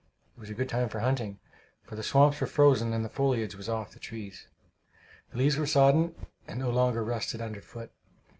[0.35, 1.37] It was a good time for hunting,
[1.83, 4.47] for the swamps were frozen and the foliage was off the trees.
[5.29, 6.15] The leaves were sodden,
[6.47, 7.91] and no longer rustled underfoot.